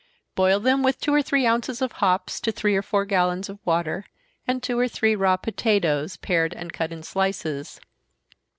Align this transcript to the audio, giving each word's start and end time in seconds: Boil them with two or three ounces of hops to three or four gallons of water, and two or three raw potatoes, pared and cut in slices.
Boil 0.33 0.59
them 0.59 0.81
with 0.81 0.99
two 0.99 1.13
or 1.13 1.21
three 1.21 1.45
ounces 1.45 1.79
of 1.79 1.91
hops 1.91 2.39
to 2.39 2.51
three 2.51 2.75
or 2.75 2.81
four 2.81 3.05
gallons 3.05 3.49
of 3.49 3.59
water, 3.65 4.05
and 4.47 4.63
two 4.63 4.79
or 4.79 4.87
three 4.87 5.15
raw 5.15 5.37
potatoes, 5.37 6.17
pared 6.17 6.55
and 6.55 6.73
cut 6.73 6.91
in 6.91 7.03
slices. 7.03 7.79